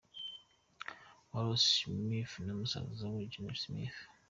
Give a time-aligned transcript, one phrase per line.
[1.31, 3.97] Willow Smith na musaza we Jaden Smith.